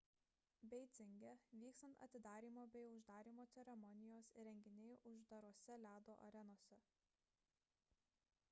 [0.69, 6.79] beidzinge vyks atidarymo bei uždarymo ceremonijos ir renginiai uždarose ledo arenose